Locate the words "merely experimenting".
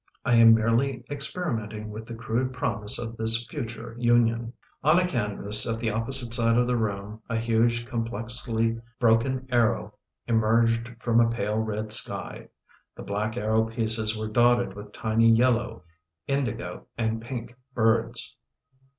0.55-1.91